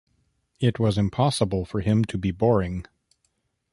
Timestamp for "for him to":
1.63-2.17